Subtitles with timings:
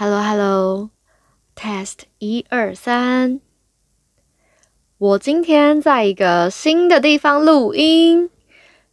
[0.00, 0.90] Hello Hello
[1.56, 3.40] Test 一二三，
[4.96, 8.30] 我今天在一个新的地方录音，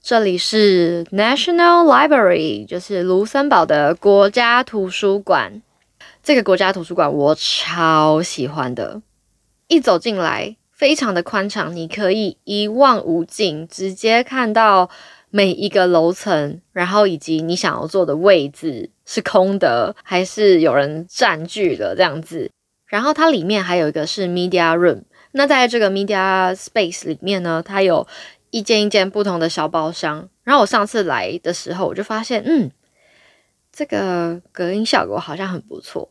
[0.01, 5.61] 这里是 National Library，就是卢森堡的国家图书馆。
[6.23, 9.03] 这个国家图书馆我超喜欢的，
[9.67, 14.89] 一走进来非常的宽敞，你可以一望无尽，直接看到
[15.35, 22.49] 每一个楼层，然后以及你想要坐的位置是空的还是有人占据了这样子。
[22.85, 25.01] 然后它里面还有一个是 media room，
[25.33, 28.07] 那在这个 media space 里面呢，它有
[28.49, 30.29] 一间一间不同的小包厢。
[30.45, 32.71] 然后我上次来的时候，我就发现，嗯，
[33.73, 36.09] 这个隔音效果好像很不错。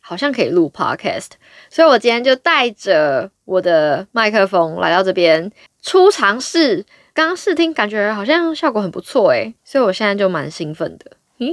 [0.00, 1.30] 好像可以录 podcast，
[1.70, 6.84] 所以我今天就带着我的麦克风来到这边初尝试。
[7.14, 11.12] 刚刚试听，感觉好像效果很不错诶，所以我现在就蛮兴奋的。
[11.38, 11.46] 嗯，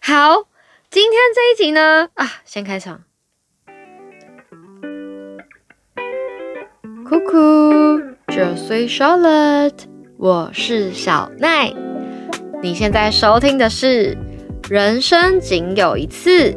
[0.00, 0.44] 好，
[0.88, 3.02] 今天这一集呢，啊，先开场。
[7.04, 9.80] 酷酷，这岁 Charlotte，
[10.16, 11.74] 我是小奈。
[12.62, 14.16] 你现在收听的是
[14.70, 16.52] 《人生仅有一次》。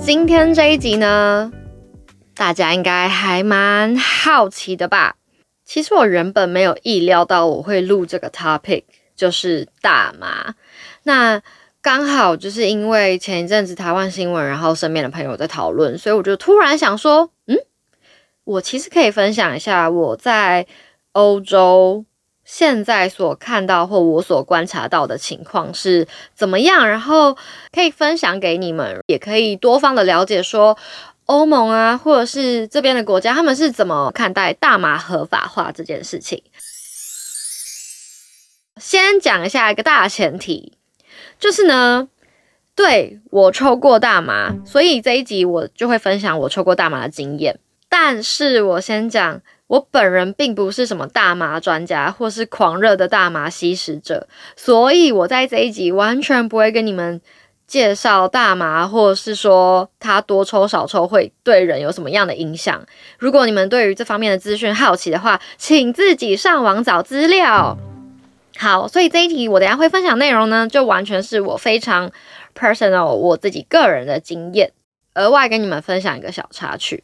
[0.00, 1.52] 今天这一集呢，
[2.34, 5.16] 大家应该还蛮好奇的吧？
[5.64, 10.54] 其实我原本没有意料到我会录这个 topic，就是大麻。
[11.04, 11.40] 那
[11.80, 17.56] 刚好就是因为前一阵子台湾新闻，然后身边的朋友在讨论，所以我就突然想说，嗯，
[18.44, 20.66] 我其实可以分享一下我在
[21.12, 22.04] 欧洲。
[22.44, 26.88] 现在所看到或我所观察到的情况是怎么样？
[26.88, 27.36] 然后
[27.72, 30.76] 可以分享给你们，也可以多方的了解，说
[31.32, 36.42] 欧盟啊，或者是这边的国家，他们是怎么看待大麻合法化这件事情。
[38.76, 40.74] 先讲一下一个大前提，
[41.40, 42.08] 就是呢，
[42.74, 47.58] 对我抽过大麻，所以这一集我就会分享我抽过大麻的经验。
[47.88, 49.40] 但是我先讲。
[49.68, 57.22] 我本人并不是什么大麻专家，或是狂热的大麻吸食者，所以我在这一集完全不会跟你们
[57.72, 62.84] 介绍大麻，或是说它多抽少抽会对人有什么样的影响。
[63.18, 67.78] 如果你们对于这方面的资讯好奇的话，请自己上网找资料。
[68.58, 72.12] 好，所以这一题我等下会分享内容呢，就完全是我非常
[72.54, 74.70] personal 我自己个人的经验，
[75.14, 77.02] 额外跟你们分享一个小插曲。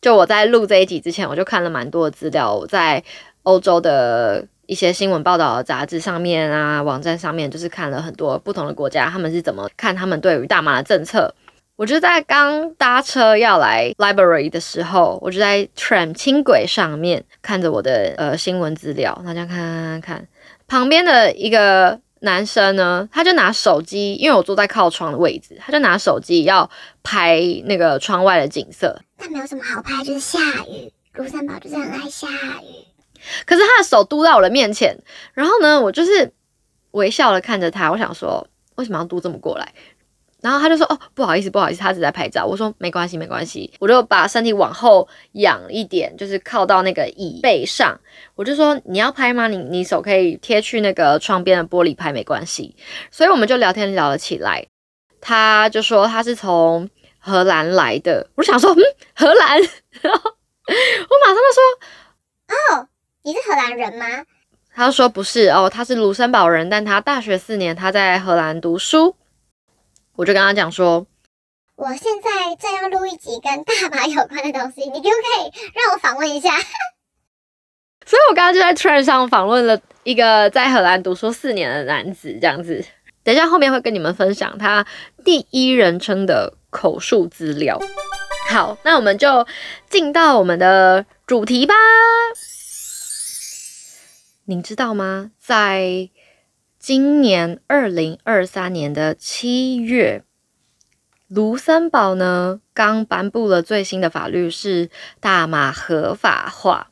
[0.00, 3.02] 就我在录这一集之前，我就看了蛮多的资料，在
[3.42, 11.34] 欧洲的一些新闻报道的杂志上面啊，网站上面，就是看了很多不同的国家，他们是怎么看他们对于大麻的政策。
[11.76, 20.28] 我就在刚搭车要来 library 的时候，我就在 tram 轻轨上面看着我的呃新闻资料，大家看看看，
[20.66, 22.00] 旁边的一个。
[22.20, 26.70] 男生呢，他就拿手机，因为我坐在靠窗的位置，他就拿手机要
[27.02, 28.98] 拍那个窗外的景色。
[29.18, 30.90] 但没有什么好拍，就是下雨。
[31.12, 32.26] 卢森堡就是很爱下
[32.62, 32.93] 雨。
[33.46, 34.96] 可是他的手嘟到我的面前，
[35.32, 36.32] 然后呢，我就是
[36.92, 38.46] 微笑的看着他，我想说，
[38.76, 39.72] 为什么要嘟这么过来？
[40.40, 47.98] 然后他就说：“哦，不好意思，不好意思，他只在拍照。”我说：“没关系，没关系。”我就把身体往后仰一点，就是靠到那个椅背上。
[48.34, 49.48] 我就说：“你要拍吗？
[49.48, 52.76] 你你手可以贴去那个窗边的玻璃拍，没关系。”
[53.10, 54.66] 所以我们就聊天聊了起来。
[55.18, 58.28] 他就说他是从荷兰来的。
[58.34, 58.82] 我想说：“嗯，
[59.14, 59.66] 荷兰”我
[61.24, 61.62] 马上就说
[62.76, 62.88] ：“哦，
[63.22, 64.06] 你是荷兰人吗？”
[64.74, 69.16] 他说：“不是哦，他是卢森堡人，但他大学四年他在荷兰读书。”
[70.16, 71.06] 我就跟他讲说，
[71.76, 76.56] 我现在正要录一集跟大麻有关的东西，你可不可以让我访问一下？
[78.06, 82.84] 所以我刚刚就在 t r e n 上访问了一个在荷兰读书四年的男子，这样子。
[83.22, 84.84] 等一下后面会跟你们分享他
[85.24, 87.80] 第一人称的口述资料。
[88.50, 89.46] 好，那我们就
[89.88, 91.74] 进到我们的主题吧。
[94.46, 95.30] 您知道吗？
[95.38, 96.10] 在
[96.78, 100.22] 今年二零二三年的七月，
[101.28, 106.90] 卢森堡呢刚颁布了最新的法律，是大麻合法化。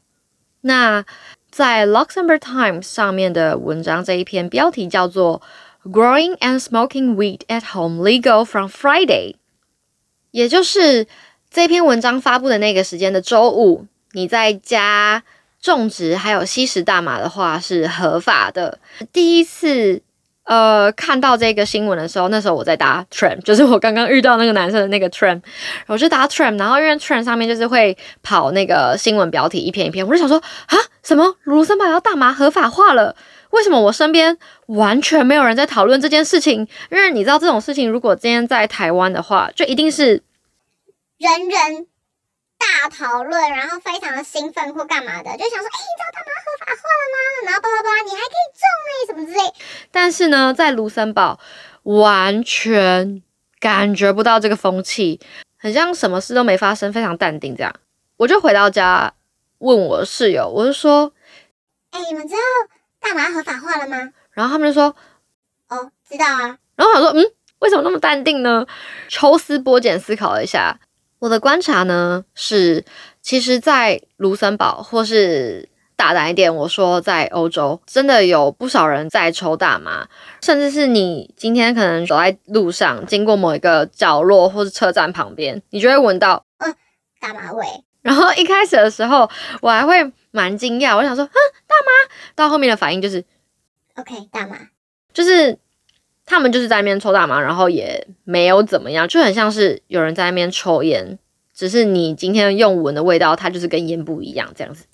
[0.62, 1.04] 那
[1.50, 5.42] 在 Luxembourg Times 上面的文章这一篇标题叫做
[5.84, 9.34] “Growing and Smoking Weed at Home Legal from Friday”，
[10.30, 11.06] 也就是
[11.50, 15.22] 这篇文章发布的那个时间的周五，你在家。
[15.62, 18.78] 种植还有吸食大麻的话是合法的。
[19.12, 20.02] 第一次
[20.44, 25.40] 呃看到这个新闻的时候，那时候我在搭 tram，就是我刚刚遇到那个男生的那个 tram，
[25.86, 30.36] 我就搭 tram，然后因为 tram 上面就是会跑那个新闻标题一篇一篇，我就想说
[30.66, 31.36] 啊什么？
[31.44, 33.14] 卢森堡要大麻合法化了，
[33.50, 34.36] 为什么我身边
[34.66, 36.66] 完全没有人在讨论这件事情？
[36.90, 40.22] 因为你知道这种事情，如果今天在台湾的话，就一定是
[41.18, 41.86] 人人
[42.62, 47.16] 大讨论，然后非常的兴奋或干嘛的，就想说，哎，你知道大麻合法化了吗？
[47.46, 49.52] 然后叭叭叭，你还可以种哎，什么之类。
[49.90, 51.40] 但是呢，在卢森堡
[51.82, 53.22] 完全
[53.58, 55.20] 感觉不到这个风气，
[55.58, 57.74] 很像什么事都没发生，非常淡定这样。
[58.18, 59.12] 我就回到家
[59.58, 61.12] 问我室友，我就说，
[61.90, 62.40] 哎，你们知道
[63.00, 64.12] 大麻合法化了吗？
[64.30, 64.94] 然后他们就说，
[65.68, 66.58] 哦，知道啊。
[66.76, 68.66] 然后我想说，嗯，为什么那么淡定呢？
[69.08, 70.78] 抽丝剥茧思考了一下，
[71.22, 72.84] 我的观察呢是，
[73.20, 80.08] 其实，在卢森堡或是大胆一点，我说在欧洲，真的有不少人在抽大麻，
[80.42, 86.74] 甚至是你今天可能走在路上，经过某一个角落或是车站旁边，你就会闻到，嗯，
[87.20, 87.64] 大麻味。
[88.00, 89.30] 然后一开始的时候，
[89.60, 91.32] 我还会蛮惊讶，我想说，哼，
[91.68, 92.14] 大麻。
[92.34, 93.24] 到后面的反应就是
[93.94, 94.56] ，OK，大麻，
[95.12, 95.56] 就是
[96.32, 101.18] 他们就是在那边抽大麻，然后也没有怎么样，就很像是有人在那边抽烟，
[101.54, 104.86] 只是你今天用闻的味道，它就是跟烟不一样这样子。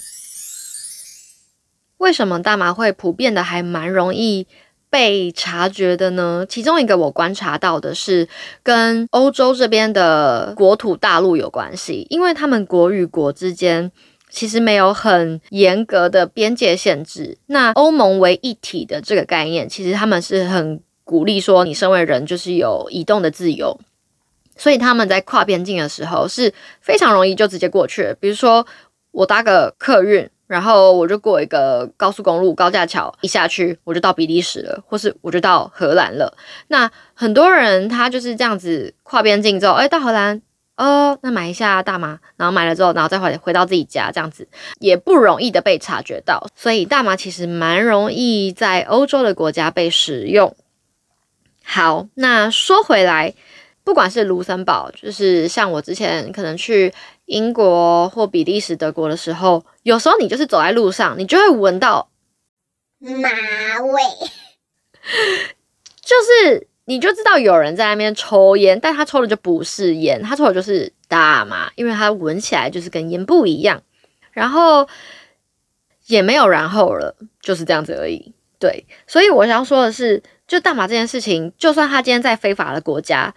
[1.99, 4.49] 为什么大麻会普遍的还蛮容易
[4.91, 6.45] 被察觉的呢？
[6.49, 8.29] 其中一个我观察到的是
[8.65, 13.93] 跟欧洲这边的国土大陆有关系，因为他们国与国之间
[14.29, 17.39] 其实没有很严格的边界限制。
[17.47, 23.81] 那欧盟为一体的这个概念，其实他们是很鼓励说，你身为人就是有移动的自由，
[24.59, 26.53] 所以他们在跨边境的时候是
[26.83, 28.15] 非常容易就直接过去。
[28.21, 28.67] 比如说
[29.13, 30.29] 我搭个客运。
[30.49, 36.35] 然后我就过一个高速公路高架桥，一下去我就到比利时了，或是我就到荷兰了。
[36.69, 40.41] 那很多人他就是这样子跨边境之后，哎，到荷兰，
[40.79, 46.47] 哦，那买一下大麻，然后买了之后，然后再回回到自己家，这样子也不容易的被察觉到。
[46.57, 50.57] 所以大麻其实蛮容易在欧洲的国家被使用。
[51.71, 53.35] 好，那说回来。
[53.85, 56.93] 不管是卢森堡，就是像我之前可能去
[57.25, 62.11] 英国或比利时、德国的时候，有时候你就是走在路上，你就会闻到
[62.99, 63.11] 马
[63.81, 64.03] 味，
[66.03, 73.83] 就是你就知道有人在那边抽烟，但他抽的就不是烟，他抽的就是大麻，因为他闻起来就是跟烟不一样，
[74.33, 74.87] 然后
[76.07, 78.35] 也没有然后了，就是这样子而已。
[78.59, 83.35] 对，所以我想说的是，就大麻这件事情，就算他今天在非法的国家。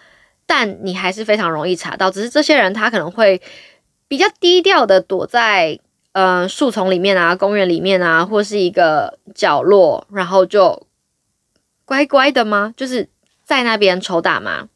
[0.47, 3.41] 但你还是非常容易查到，只是这些人他可能会
[4.09, 5.79] 比较低调的躲在
[6.11, 10.87] 呃树丛里面啊、公园里面啊，或是一个角落，然后就
[11.85, 12.73] 乖乖的吗？
[12.75, 13.07] 就是
[13.45, 14.67] 在那边抽大麻。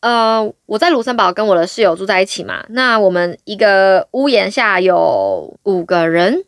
[0.00, 6.46] 呃，我在卢森堡跟我的室友住在一起嘛，那我们一个屋檐下有五个人，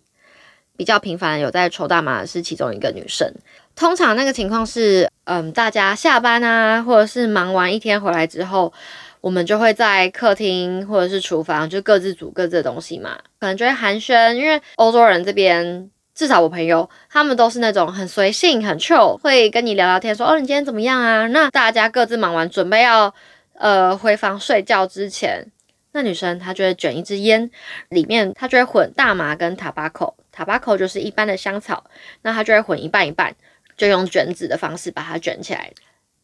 [0.77, 3.31] 比较频繁有在抽大麻的是其中一个女生。
[3.75, 8.73] 通常那个情况是，嗯，大家下班啊，或者是忙完一天回来之后，
[9.21, 13.19] 我们就会在客厅或者是厨房，就各自煮各自的东西嘛。
[13.39, 21.27] 可能就会寒暄，因为欧洲人这边，至少我朋友他们都是那种很随性、很 chill，会跟你聊聊天，说哦，你今天怎么样啊？
[21.27, 23.13] 那大家各自忙完，准备要
[23.59, 25.47] 呃回房睡觉之前，
[25.93, 27.51] 那女生她就会卷一支烟，
[27.91, 31.85] 里面她就会混大麻跟塔巴口 tobacco 就是一般的香草，
[32.23, 33.35] 那她就会混一半一半。
[33.79, 35.71] 就用卷纸的方式把它卷起来，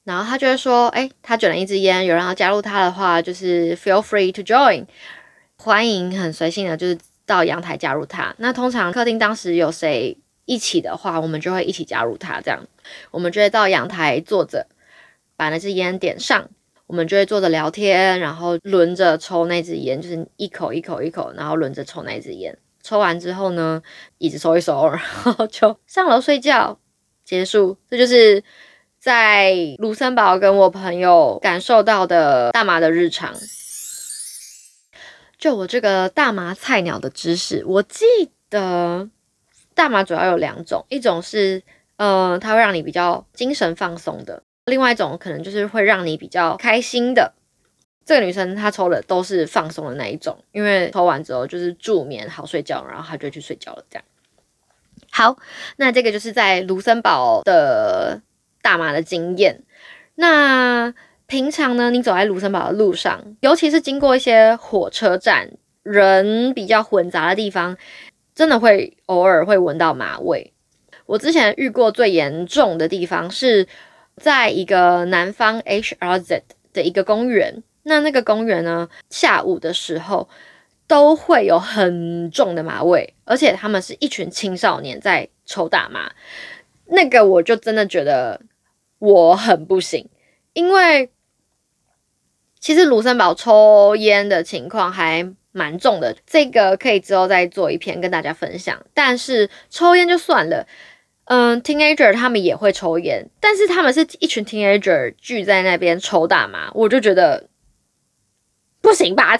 [0.04, 4.86] 然后他就会说：“哎，他卷了一支烟，有人要加入他的话，就是 feel free to join，
[5.58, 8.34] 欢迎，很随性的，就是到阳台加入他。
[8.38, 10.16] 那通常客厅当时有谁
[10.46, 12.66] 一起的话，我们就会一起加入他，这样
[13.10, 14.66] 我们就会到阳台坐着，
[15.36, 16.48] 把那支烟点上，
[16.86, 22.56] 我们就会坐着聊天，然后轮着抽那支烟，就是一口一口一口，然后轮着抽那支烟。
[22.82, 23.82] 抽完之后呢，
[24.18, 26.78] 椅子收一收， 然后就上楼睡觉。”
[27.24, 28.42] 结束，这就是
[28.98, 33.32] 在卢森堡跟我朋友感受到的大麻的日常。
[35.38, 38.04] 就我这个大麻菜鸟的知识，我记
[38.50, 39.08] 得
[39.74, 41.62] 大麻主要有两种，一种是
[41.96, 47.32] 呃，它会让你比较精神放松的；，另外一种可能就是会让你比较开心的。
[48.04, 54.04] 这个女生她抽的都是放松的那一种，因为抽完之后就是助眠、好睡觉，然后她就去睡觉了，这样。
[55.10, 55.36] 好，
[55.76, 58.22] 那这个就是在卢森堡的
[58.62, 59.62] 大麻的经验。
[60.14, 60.92] 那
[61.26, 65.50] 平常呢，你走在卢森堡的路上，尤其是经过一些火车站
[65.82, 67.76] 人比较混杂的地方，
[68.34, 70.52] 真的会偶尔会闻到麻味。
[71.06, 73.66] 我之前遇过最严重的地方是
[74.16, 76.42] 在一个南方 HRZ
[76.72, 77.62] 的一个公园。
[77.82, 80.28] 那那个公园呢，下午的时候。
[80.88, 86.12] 都会有很重的麻味，而且他们是一群青少年在抽大麻。
[86.84, 88.42] 那个我就真的觉得
[88.98, 90.10] 我很不行，
[90.52, 91.10] 因为
[92.60, 98.84] 其实卢森堡抽烟的情况还蛮重的，这个可以之后再做一篇跟大家分享。
[98.92, 100.66] 但是抽烟就算了，
[101.24, 107.48] 嗯，teenager 他们也会抽烟，但是他们是一群 teenager 聚在那边抽大麻，我就觉得
[108.82, 109.38] 不行吧？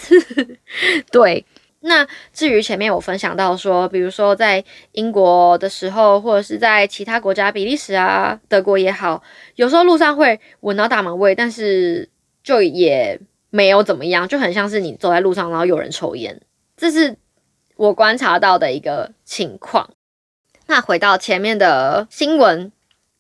[1.13, 1.45] 对。
[1.85, 9.21] 那至于前面我分享到说，比如说在英国的时候，或者是在其他国家，比利时啊、德国也好，
[9.57, 12.09] 有时候路上会闻到大麻味，但是
[12.45, 13.21] 就也
[13.51, 16.41] 没有怎么样，就很像是你走在路上，然后有人抽烟，
[16.77, 17.17] 这是
[17.75, 19.91] 我观察到的一个情况。
[20.69, 22.71] 那回到前面的新闻。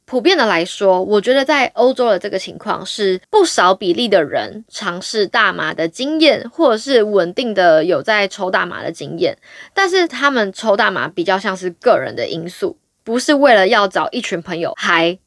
[0.04, 9.38] 普遍的来说，我觉得在欧洲的这个情况是不少比例的人尝试大麻的经验，或者是稳定的有在抽大麻的经验，
[9.72, 15.18] 但是他们抽大麻比较像是个人的因素，不是为了要找一群朋友嗨。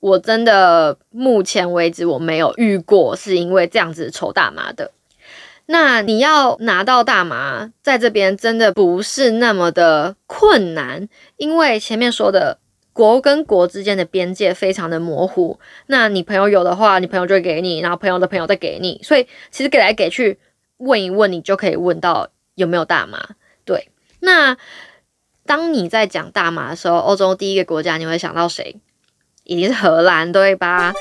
[0.00, 4.90] 我真的目前为止我没有遇过是因为这样子抽大麻的。
[5.66, 12.58] 那你要拿到大麻，在这边真的不是那么的困难，因为前面说的。
[12.98, 20.40] 国跟国之间的边界非常的模糊，那你朋友有的话，你朋友就会给你，然后朋友的朋友再给你，所以其实给来给去
[20.78, 23.36] 问一问，你就可以问到有没有大麻。
[23.64, 24.56] 对，那
[25.46, 28.80] 当你在讲大麻的时候，欧洲第一个国家你会想到谁？
[29.44, 30.92] 一定是荷兰，对吧？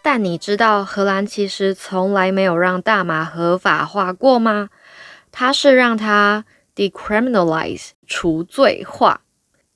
[0.00, 4.68] 但你知道荷兰其实从来没有让大麻合法化过吗？
[5.32, 6.44] 它是让它
[6.76, 9.22] decriminalize 除罪化。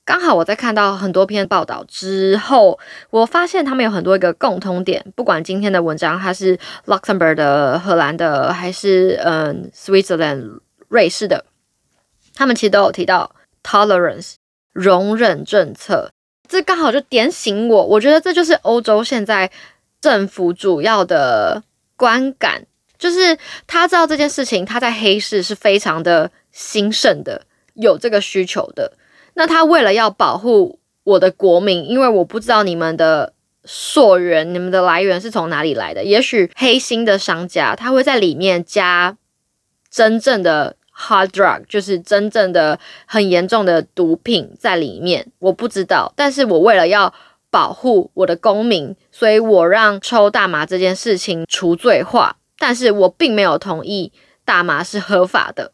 [0.09, 2.79] 刚好我在看到很多篇报道之后，
[3.11, 5.05] 我发现他们有很多一个共通点。
[5.15, 11.45] 不管今天的文章它是 Luxembourg 的、荷兰的，还是嗯 Switzerland 瑞士的，
[12.33, 14.33] 他们其实都有提到 tolerance
[14.73, 16.09] 容忍政策。
[16.47, 19.51] 这刚好就点醒我，我觉得这就是欧洲现在
[20.01, 21.61] 政府主要的
[21.95, 22.65] 观感，
[22.97, 23.37] 就是
[23.67, 27.43] 他知道这件事情，他在黑市是非常的兴盛的，
[27.75, 28.93] 有这个需求的。
[29.39, 33.31] 那他为了要保护我的国民，因为我不知道你们的
[33.63, 36.03] 溯源、你们的来源是从哪里来的。
[36.03, 39.15] 也许黑心的商家他会在里面加
[39.89, 45.31] 真正的 hard drug，就是真正的很严重的毒品在里面。
[45.39, 47.13] 我不知道，但是我为了要
[47.49, 54.11] 保护我的公民，所以我让抽大麻这件事情除罪化，但是我并没有同意
[54.43, 55.71] 大麻是合法的。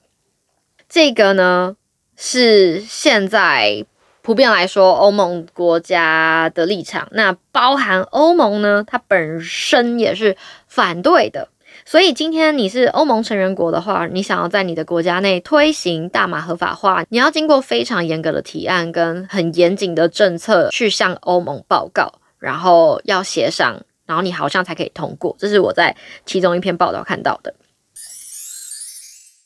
[0.87, 1.77] 这个呢？
[2.17, 3.85] 是现在
[4.21, 10.35] 普遍来说，欧盟国家的立场，那包含欧盟呢，它本身也是
[10.67, 11.49] 反对的。
[11.85, 25.35] 所以今天你是欧盟成员国的话，你想要在你的国家内推行大麻合法化，你要经过非常严格的提案跟很严谨的政策去向欧盟报告，然后要协商，然后你好像才可以通过。
[25.37, 25.95] 这是我在
[26.25, 27.53] 其中一篇报道看到的。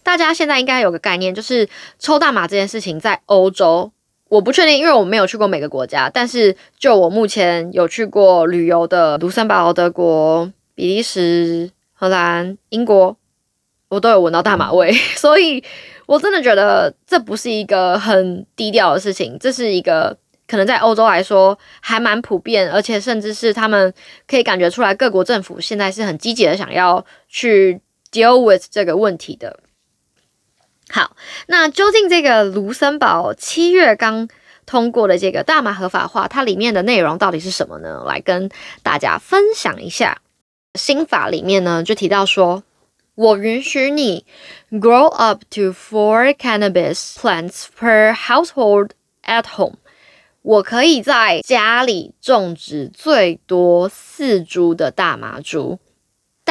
[0.09, 3.91] 大家现在应该有个概念，就是抽大麻这件事情在欧洲，
[4.27, 6.09] 我不确定，因为我没有去过每个国家。
[6.11, 13.15] 但是就我目前有去过旅游的卢森堡、德国、比利时、荷兰、英国，
[13.87, 15.63] 我都有闻到大麻味，所以
[16.07, 23.93] 我真的觉得这不是一个很低调的事情，这是一个可能在欧洲来说还蛮普遍，而且甚至是他们
[24.27, 27.79] 可以感觉出来，各国政府现在是很积极的想要去
[28.11, 29.59] deal with 这个问题的。
[30.91, 31.15] 好，
[31.47, 34.27] 那究竟这个卢森堡七月刚
[34.65, 38.03] 通过的这个大麻合法化，它里面的内容到底是什么呢？
[38.07, 38.49] 来跟
[38.81, 40.21] 大家分享一下。
[40.75, 42.63] 新法里面呢就提到说，
[43.15, 44.25] 我允许你
[44.71, 48.89] grow up to four cannabis plants per household
[49.23, 49.77] at home，
[50.41, 55.79] 我可以在家里种植最多四株的大麻株。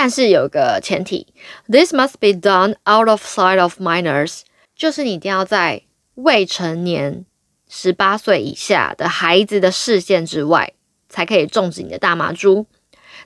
[0.00, 1.26] 但是有个前提
[1.68, 4.42] ，this must be done out of sight of minors，
[4.76, 5.82] 就是你一定要在
[6.14, 7.24] 未成年
[7.68, 10.72] 十八岁以下的孩子的视线之外，
[11.08, 12.66] 才可以种植你的大麻株。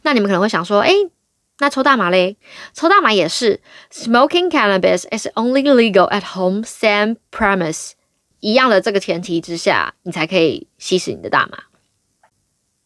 [0.00, 0.94] 那你们可能会想说，诶，
[1.58, 2.38] 那抽大麻嘞？
[2.72, 3.60] 抽大麻也是
[3.92, 7.90] ，smoking cannabis is only legal at home same premise，
[8.40, 11.64] 一样的这个前提之下，你才可以吸食你的大麻。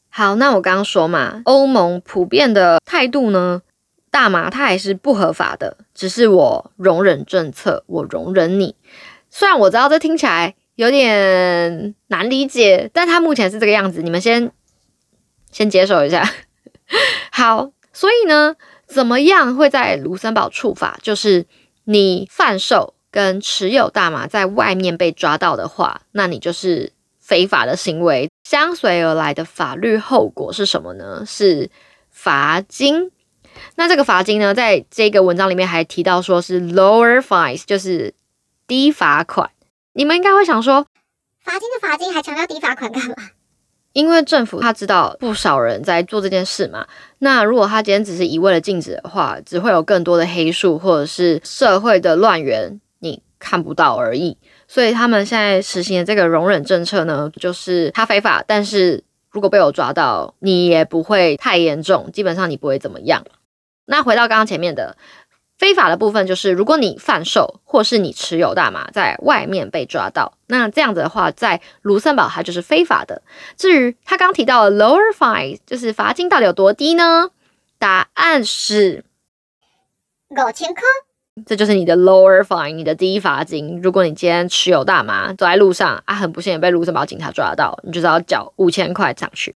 [0.08, 3.62] 好，那我刚刚说嘛，欧盟普遍的态度呢？
[4.10, 8.74] 大麻它还是不合法的，只是我容忍政策，我容忍你。
[9.28, 14.50] 虽然我知道这听起来有点难理解，但它目前是这个样子，你们先
[15.50, 16.32] 先接受一下。
[17.30, 20.98] 好，所以呢，怎么样会在卢森堡处罚？
[21.02, 21.44] 就是
[21.84, 31.24] 你贩售跟持有大麻在外面被抓到的话，那你就是非法的行为，相随而来的法律后果是什么呢？
[31.26, 31.68] 是
[32.10, 33.10] 罚金。
[33.74, 38.14] 那这个罚金呢，在这个文章里面还提到说是 lower fines，就是
[38.66, 39.50] 低罚款。
[39.92, 40.86] 你们应该会想说，
[41.42, 43.14] 罚金的罚金还强调低罚款干嘛？
[43.92, 46.86] 因为政府他知道不少人在做这件事嘛。
[47.20, 54.36] 那如果他今天只是一味的禁止的话，只会有更多的黑数或者是社会的乱源，你看不到而已。
[54.68, 63.24] 所以他们现在实行的这个容忍政策呢，就是他非法，但是如果被我抓到，你也不会太严重，基本上你不会怎么样。
[63.86, 64.96] 那回到刚刚前面的
[65.58, 73.22] 非法的部分，就是如果你贩售或是你持有大麻在外面被抓到，那这样子的话，在卢森堡它就是非法的。
[73.56, 77.30] 至于他刚提到的 lower fine，就是罚金到底有多低呢？
[77.78, 79.04] 答案是
[80.28, 80.82] 五千块。
[81.44, 83.80] 这就是你的 lower fine，你的低罚金。
[83.82, 89.54] 如果你今天持有大麻走在路上啊，很不幸也被卢森堡警察抓到，你就是要缴五千块上去。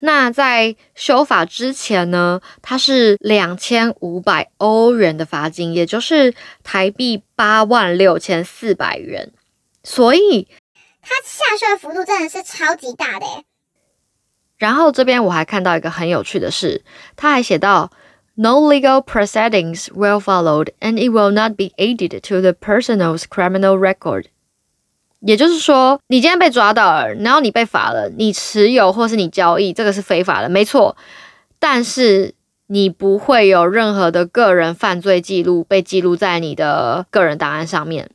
[0.00, 9.32] 那在修法之前呢，它是两千五百欧元的罚金，也就是台币八万六千四百元。
[9.82, 10.46] 所以
[11.02, 13.26] 它下修的幅度真的是超级大的
[14.58, 16.82] 然后这边我还看到一个很有趣的事，
[17.16, 17.90] 他还写到
[18.34, 24.26] ，No legal proceedings will followed, and it will not be added to the person's criminal record.
[25.20, 30.96] 也就是说，你今天被抓到了，然后你被罚了，你持有或是你交易，这个是非法的，没错。
[31.58, 32.34] 但是
[32.68, 38.10] 你不会有任何的个人犯罪记录被记录在你的个人档案上面。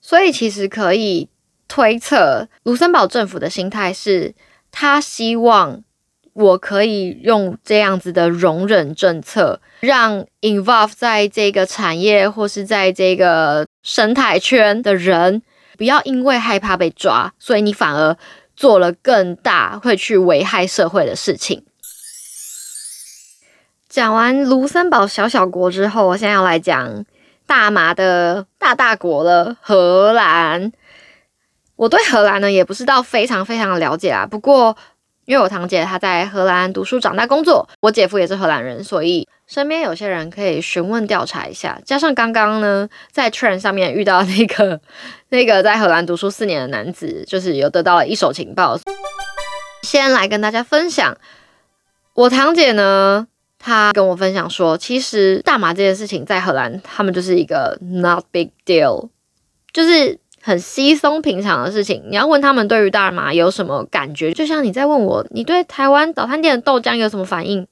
[0.00, 1.28] 所以其实可以
[1.66, 4.34] 推测，卢森堡政府的心态是，
[4.70, 5.82] 他希望。
[6.34, 15.42] 我可以用这样子的容忍政策，让 involve 在这个产业或是在这个生态圈的人，
[15.78, 18.16] 不要因为害怕被抓，所以你反而
[18.56, 21.64] 做了更大会去危害社会的事情。
[23.88, 27.04] 讲完卢森堡小小国之后，我现在要来讲
[27.46, 30.72] 大麻的大大国了——荷兰。
[31.76, 34.76] 我对荷兰呢也不是到非常非常的了解啊，不过。
[35.26, 41.80] 因为我堂姐她在荷兰读书、长大、工作，我姐夫也是荷兰人，所以身边有些人可以询问调查一下。
[41.84, 44.80] 加上刚刚呢，在 Trend 上面遇到那个
[45.28, 48.78] 那个在荷兰读书四年的男子，就是有得到了一手情报。
[49.82, 51.16] 先来跟大家分享，
[52.14, 53.26] 我堂姐呢，
[53.58, 59.08] 她跟我分享说，其实大麻这件事情在荷兰，他们就是一个 not big deal，
[59.72, 60.18] 就是。
[60.46, 64.30] 很稀松平常的事情，你要问他们对于大麻有什么感觉？
[64.34, 67.62] 就像你在问我，你对台湾早餐店的豆浆有什么反应？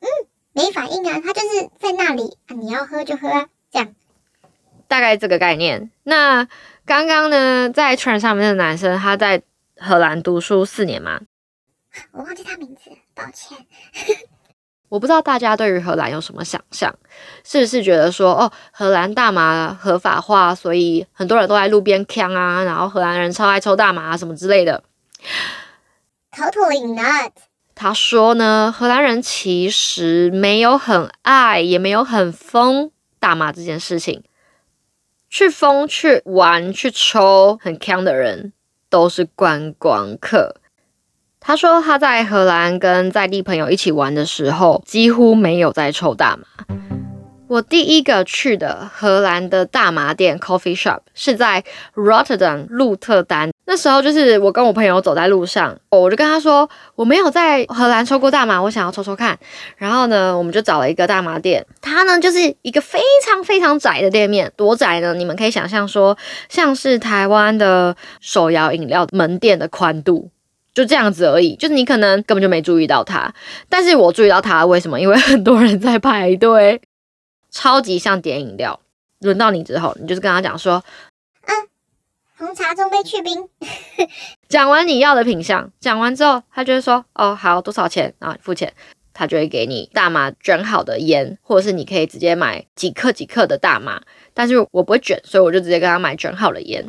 [0.00, 0.06] 嗯，
[0.52, 3.94] 没反应啊，它就是在那里啊，你要喝就喝啊，这样，
[4.88, 5.92] 大概这个概念。
[6.02, 6.48] 那
[6.84, 9.40] 刚刚呢，在船上面的男生，他在
[9.76, 11.20] 荷兰读书四年吗？
[12.10, 13.56] 我忘记他名字，抱歉。
[14.92, 16.94] 我不知道大家对于荷兰有什么想象，
[17.44, 24.84] 是不是觉得说哦，荷兰大麻合法化，所以很多人都在路边呛啊，然后荷兰人超爱抽大麻啊什么之类的
[26.30, 27.32] ？Totally not。
[27.74, 34.22] 他说呢，荷兰人其实没有很爱，也没有很疯大麻这件事情，
[35.30, 38.52] 去疯、去玩、去抽很呛的人
[38.90, 40.56] 都是观光客。
[41.44, 46.64] 他说他在荷兰跟在地朋友一起玩的时候，几乎没有在抽大麻。
[47.48, 51.62] 我第一个去的荷兰的大麻店 （coffee shop） 是在
[51.94, 53.50] Rotterdam 鹿特丹。
[53.66, 59.38] 那时候就是我跟我朋友走在路上，我就跟他说我没有在荷兰抽过大麻，我想要抽抽看。
[59.76, 65.12] 然后呢，我们就找了一个大麻店，它呢就是一个非常非常窄的店面，多窄呢？
[65.12, 66.16] 你们可以想象说，
[66.48, 70.30] 像是台湾的手摇饮料门店的宽度。
[70.74, 73.32] 就这样子而已，就是你可能根本就没注意到它，
[73.68, 75.00] 但是我注意到它，为什么？
[75.00, 76.80] 因为 很多人在排队，
[77.50, 78.80] 超级像点饮料。
[79.20, 80.82] 轮到你之后，你就是跟他讲说，
[81.46, 81.54] 嗯，
[82.36, 83.48] 红茶中杯去冰。
[84.48, 88.12] 讲完你要的品相，讲完之后，他就会说，哦，好，多少钱？
[88.18, 88.72] 然后付钱，
[89.12, 94.02] 他就会给你大麻卷好的烟，或者是你可以直接买几克几克的大麻，
[94.34, 96.84] 但是我不会卷，所以我就直接跟他买卷好的烟。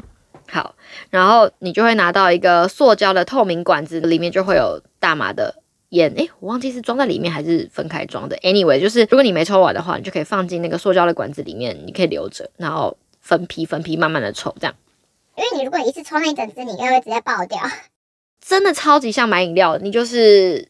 [0.53, 0.75] 好，
[1.09, 5.55] 然后你就会拿到一个塑胶的透明管子，里面就会有大麻的
[5.89, 6.13] 烟。
[6.15, 8.37] 诶，我忘记是装在里面还是分开装的。
[8.37, 14.75] Anyway，就是如果你没抽完的话，你就可以放进那个塑胶的管子里面，你可以留着，然后分批分批慢慢的抽，这样。
[15.35, 17.59] 因为你如果一次抽那一整支，你应该会直接爆掉。
[18.39, 20.69] 真的超级像买饮料，你就是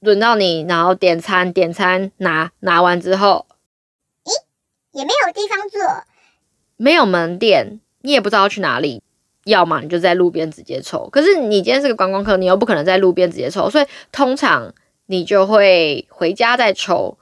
[0.00, 3.46] 轮到你，然后点餐，点餐拿拿完之后，
[4.24, 5.80] 咦，也没有地方坐，
[6.76, 9.02] 没有门店，你也不知道去哪里。
[9.44, 11.08] 要么你就在路边直接抽。
[11.10, 14.72] 可是你今天是个观光客，你又不可能在路边直接抽，所以通常
[15.06, 17.18] 你就会回家再抽。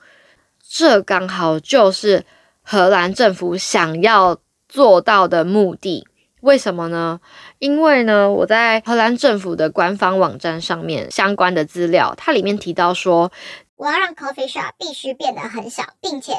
[0.68, 2.24] 这刚好就是
[2.62, 6.06] 荷兰政府想要做到的目的。
[6.42, 7.20] 为什么呢？
[7.58, 13.30] 因为呢，我在荷兰政府的官方网站上面相关的资料，它里面提到说，
[13.76, 16.32] 我要让 coffee shop 必须变得很小，并且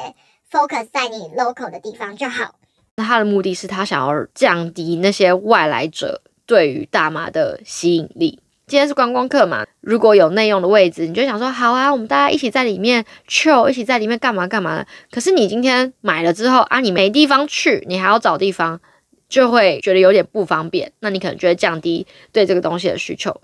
[0.50, 2.56] focus 在你 local 的地方就好。
[2.96, 8.40] 那他的目的是他想要降低那些外来者对于大麻的吸引力。
[8.66, 14.86] 今天是观光客嘛，如果有内用的位置，你就想说好啊，我们大家一起在里面抽一起在里面干嘛干嘛的。
[15.10, 18.80] 可是你今天买了之后啊，你没地方去，你还要找地方。
[19.28, 23.40] 就会觉得有点不方便，那你可能就会降低对这个东西的需求。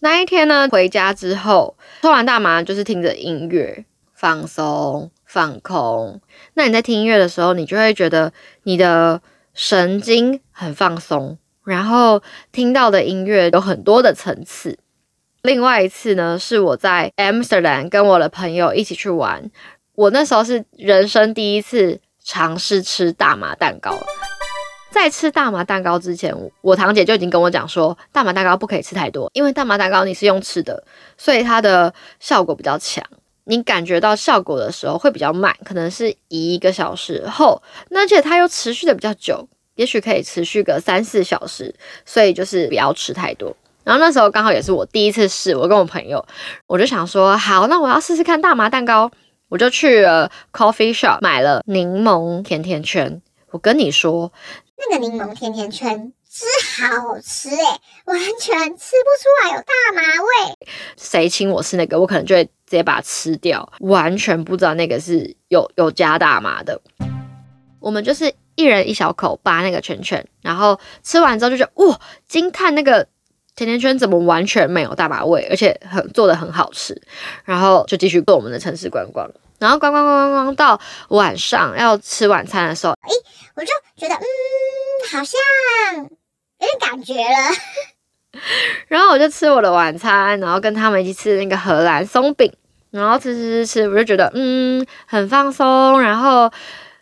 [0.00, 6.20] 那一天呢，回家之后抽完大麻，就是听着音乐放松放空。
[6.54, 9.20] 那你在听音乐的时候，你就会觉得你的
[9.52, 14.78] 神经很放松，然后听到的音乐有很多的层次。
[15.42, 19.50] 另外一次呢，是我在 Amsterdam 跟我的朋友一起去玩，
[19.96, 22.00] 我那时候是人生第一次。
[22.26, 23.94] 尝试吃大麻蛋糕，
[24.90, 30.82] 在吃大麻蛋糕之前，我堂姐就已经跟我讲说，大麻蛋糕不可以吃太多，因为大麻蛋糕你是用吃的，
[31.18, 33.04] 所以它的效果比较强。
[33.44, 37.62] 你感觉到效果的时候会比较慢，可能是一个小时后，
[37.94, 43.54] 而且它又持续的比较久，也许可以持续个三四小时，所以就是不要吃太多。
[43.84, 46.24] 然后那时候刚好也是我第一次试，我跟我朋友，
[46.66, 49.10] 我就想说，好，那我要试试看大麻蛋糕。
[49.50, 53.20] 我就去了 coffee shop 买了柠檬甜甜圈。
[53.50, 54.32] 我跟你说，
[54.78, 60.54] 那个柠檬甜甜圈是好吃诶，完全吃不出来有大麻味。
[60.96, 66.80] 谁请我吃那个，我可能就会直接把它吃掉，完全不知道那个是有有加大麻的。
[67.78, 73.06] 我们就是一人一小口扒那个圈圈，然后吃完之后就觉得哇，惊叹那个。
[73.56, 77.00] 甜甜圈怎么完全没有大麻味，而且很做的很好吃，
[77.44, 83.10] 然后就继续做我们的城市观光，然后观光观光光到晚上要吃晚餐的时候，哎，
[83.54, 84.24] 我就觉得嗯，
[85.12, 85.40] 好像
[86.60, 88.40] 有点感觉了，
[88.88, 92.52] 然后我就吃我的晚餐，然后跟他们一起吃那个荷兰松饼，
[92.90, 96.50] 然后吃吃吃吃，我就觉得嗯很放松，然后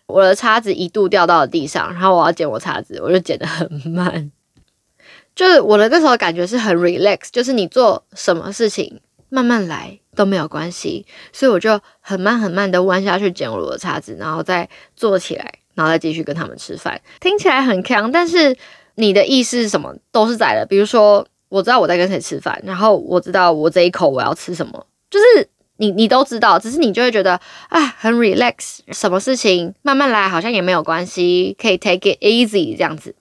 [0.07, 4.31] 我的叉子一度掉到了地上，然后我要捡我叉子，我就捡的很慢。
[5.35, 17.01] 就是我的那时候感觉是很 relax，就是你做什么事情慢慢来都没有关系，所以我就很慢很慢的弯下去捡我的叉子，然后再坐起来，然后再继续跟他们吃饭。
[17.19, 18.55] 听起来很强，但是
[18.95, 20.67] 你的意思是什么都是在的。
[20.67, 33.15] 比如说，我知道我在跟谁吃饭，然后我知道我这一口我要吃什么，就是你你都知道，只是你就会觉得啊很 relax，什么事情慢慢来好像也没有关系，可以 take it easy 这样子。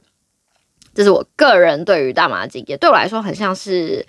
[0.93, 4.05] 这是我个人对于大麻的经验，对我来说很像是，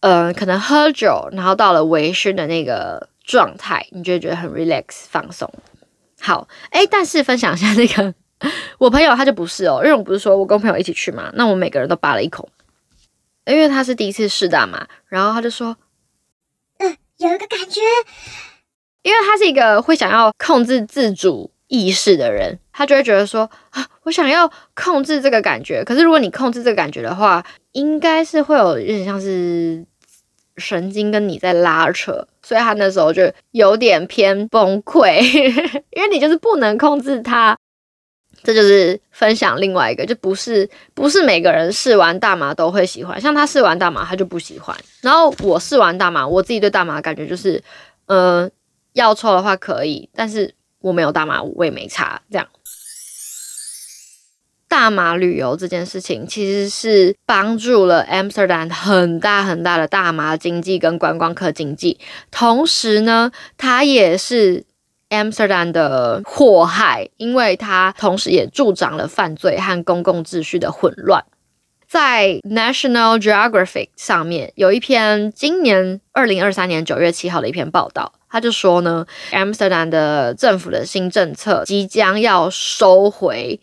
[0.00, 5.52] 呃，可能喝酒，然后到了微醺的那个状态，你就会觉得很 relax 放松。
[6.20, 8.14] 好，哎，但是分享一下那个
[8.78, 12.48] 我朋友他就不是哦，因为我不是说我跟朋友一起去嘛，那我们每个人都扒了一口，
[13.46, 15.76] 因为他是第一次试大麻，然后他就说，
[16.78, 17.80] 嗯，有一个感觉，
[19.02, 21.50] 因为他是一个会想要控制自主。
[21.70, 25.84] 意识的人，他就会觉得说啊，我想要控制这个感觉。
[25.84, 29.84] 可是如果你控制这个感觉的话，应该是会有有点像是
[30.56, 35.20] 神经跟你在拉扯，所以他那时候就有点偏崩溃，
[35.92, 37.54] 因为你就是不能控制他。
[38.42, 44.76] 这就是分享另外一个，就不是不是每个人试完大麻都会喜欢，像他试完大麻他就不喜欢。
[45.00, 47.62] 然后我试完大麻，我自己对大麻感觉就是，
[48.06, 48.50] 呃，
[48.92, 50.54] 要抽的话可以，但是。
[50.80, 52.22] 我没有大麻，我也没查。
[52.30, 52.46] 这样，
[54.68, 61.98] 大麻旅游这件事情其实是帮助了 Amsterdam 很大很大的大麻经济跟观光客经济，
[62.30, 64.64] 同时呢，它也是
[65.10, 71.24] Amsterdam 的祸害，因为它同时也助长了犯罪和公共秩序的混乱。
[71.86, 78.12] 在 National Geographic 上面有一篇今年二零二三年九月七号的一篇报道。
[78.30, 83.58] 他就说呢，Amsterdam 的政府的新政策即将要收回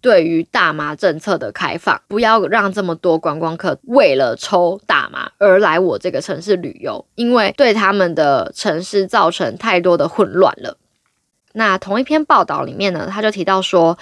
[0.00, 10.76] 对于大麻政策的开放，不要让这么多观光客为了抽大麻而来我这个城市旅游，因为对他们的城市造成太多的混乱了。
[11.52, 13.98] 那同一篇报道里面呢，他就提到说。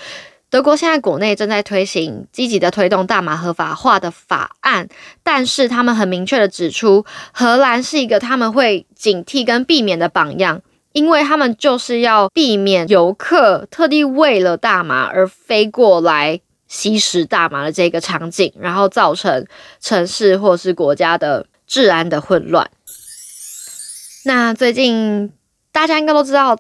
[0.51, 4.89] 德国现在国内正在推行积极的推动大麻合法化的法案，
[5.23, 19.47] 但是他们很明确的指出，荷兰是一个他们会警惕跟避免的榜样，因为他们就是要避免游客特地为了大麻而飞过来吸食大麻的这个场景，然后造成
[19.83, 22.71] 城市或是国家的治安的混乱。
[24.25, 25.31] 那最近
[25.73, 26.59] 大家应该都知道，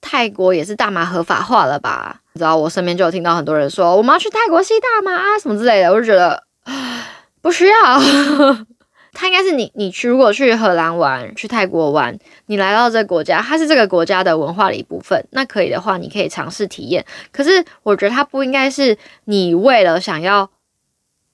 [0.00, 2.20] 泰国也是大麻合法化了吧？
[2.32, 6.42] 你知道我身边就有听到很多人说我们要去泰国吸大麻啊什么之类的，我就觉得
[7.42, 7.74] 不需要。
[9.12, 15.26] 它应该是你，你去如果去荷兰玩，去泰国玩，你来到这个国家，它是这个国家的文化的一部分。
[15.32, 17.04] 那可以的话，你可以尝试体验。
[17.32, 20.48] 可是我觉得它不应该是你为了想要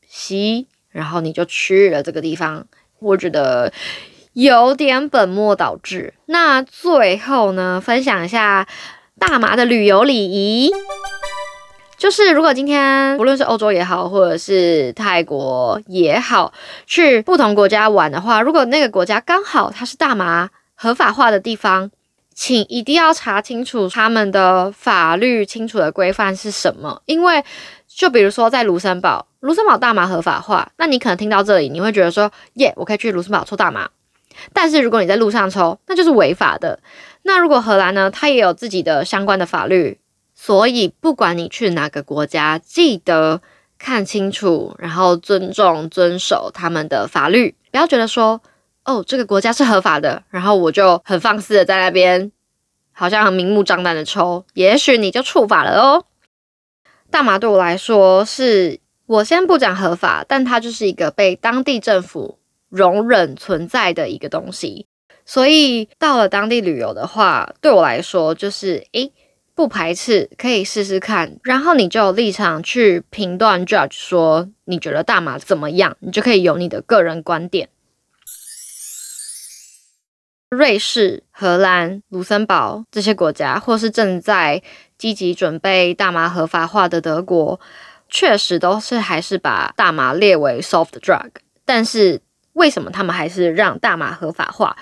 [0.08, 2.66] 吸，然后你就去了这个地方。
[2.98, 3.70] 我觉得
[4.36, 6.12] 有点本末倒置。
[6.26, 8.66] 那最后呢，分享一下
[9.18, 10.70] 大麻的旅游礼仪。
[11.96, 16.52] 就是如果今天不论是欧洲也好，或者是泰国也好，
[16.86, 21.90] 去不同国家玩的话，如果那个国家刚好它是大麻合法化的地方，
[22.34, 27.00] 请一定要查清楚他们的法律清楚的规范是什么。
[27.06, 27.42] 因为
[27.88, 33.88] 就比如说在卢森堡，卢森堡大麻合法化，那你可能听到这里，你会觉得说，耶，我可以去卢森堡抽大麻。
[34.52, 36.78] 但是如果你在路上抽，那就是违法的。
[37.22, 39.98] 那如果荷兰呢，它也有自己的相关的法律。
[40.38, 43.40] 所以，不管你去哪个国家，记得
[43.78, 47.54] 看清楚，然后尊重、遵守他们的法律。
[47.70, 48.38] 不要觉得说，
[48.84, 52.30] 哦，这个国家是合法的，然后我就很放肆的在那边，
[52.92, 56.04] 好像很明目张胆的抽，也许你就触法了哦。
[57.10, 64.86] 大麻对我来说，是我先不讲合法，但它就是一个被当地政府容忍存在的一个东西。
[65.24, 69.12] 所以到了当地旅游的话，对我来说就是，诶。
[69.56, 77.70] 不排斥，可以试试看，然后你就有立场去评断 judge 说你觉得大麻怎么样，你就可以有你的个人观点。
[80.50, 84.62] 瑞士、荷兰、卢森堡这些国家，或是正在
[84.98, 87.58] 积极准备大麻合法化的德国，
[88.10, 91.30] 确实都是还是把大麻列为 soft drug，
[91.64, 92.20] 但是
[92.56, 94.76] 为什么他们还是让大麻合法化？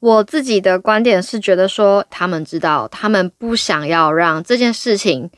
[0.00, 5.30] 我自己的观点是觉得说，他们知道，他们不想要让这件事情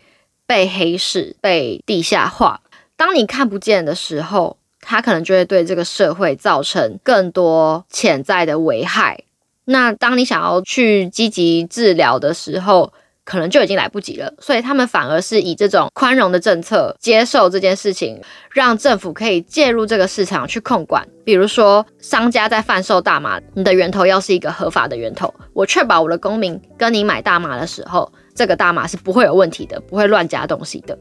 [0.46, 2.60] 被黑市、被地下化。
[2.96, 9.24] 当你看不见的时候，他可能就会对这个社会造成更多潜在的危害。
[9.64, 12.92] 那当你想要去积极治疗的时候，
[13.24, 18.20] 可能就已经来不及了，所以他们反而是以这种宽容的政策接受这件事情，
[18.52, 21.06] 让政府可以介入这个市场去控管。
[21.24, 30.98] 比如说，商家在贩售大麻，你的源头要是一个合法的源头，我确保我的公民跟你买大麻的时候，这个大麻是不会有问题的，不会乱加东西的。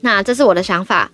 [0.00, 1.10] 那这是我的想法。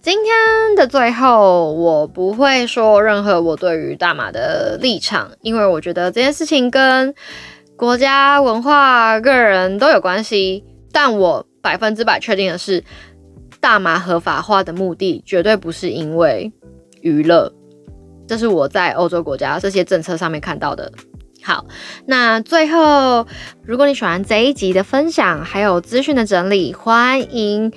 [0.00, 7.14] 今天的最后，我不会说任何我对于大麻的立场，因为我觉得这件事情跟。
[7.80, 10.62] 国家文化、个人都有关系，
[10.92, 12.84] 但我百分之百确定的是，
[13.58, 16.52] 大麻合法化的目的绝对不是因为
[17.00, 17.50] 娱乐，
[18.28, 20.92] 这是我在欧洲国家这些政策上面看到的。
[21.42, 21.64] 好，
[22.04, 23.26] 那最后，
[23.64, 27.72] 如果你喜欢这一集的分享，还有资讯的整理，欢迎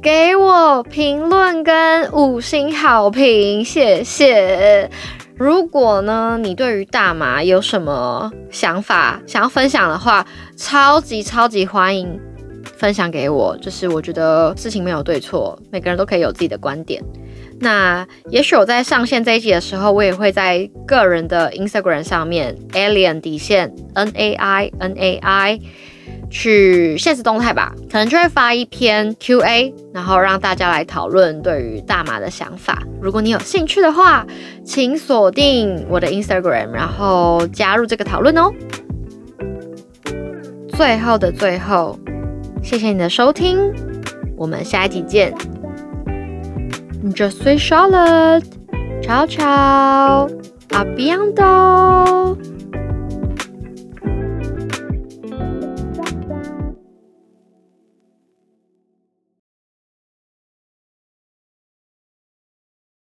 [0.00, 4.88] 给我评论跟五星好评，谢谢。
[5.38, 12.18] 如果呢，你对于大麻有什么想法想要分享的话，超级超级欢迎
[12.64, 13.56] 分享给我。
[13.58, 17.00] 就是我觉得事情没有对错，每个人都可以有自己的观点。
[17.60, 25.60] 那也许我在上线这一集的时候，我也会在个人的 Instagram 上面 Alien 底线 N A I N A I。
[26.30, 32.82] 去现实动态吧，可能就会发一篇 Q&A，然后让大家来讨论对于大麻的想法。
[33.00, 34.26] 如果你有兴趣的话，
[34.64, 38.52] 请锁定我的 Instagram，然后加入这个讨论哦。
[40.76, 41.98] 最后的最后，
[42.62, 43.58] 谢谢你的收听，
[44.36, 45.34] 我们下一集见。
[47.14, 52.36] Just say Charlotte，ciao ciao，a b i e n d o